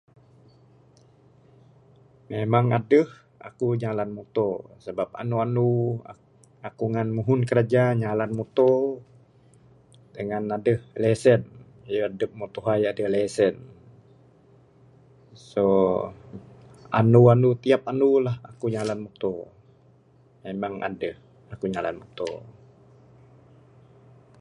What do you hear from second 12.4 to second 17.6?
tuhai edeh lesen. So.., endu endu